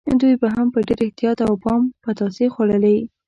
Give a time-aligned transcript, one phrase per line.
[0.21, 2.97] دوی به هم په ډېر احتیاط او پام پتاسې خوړلې.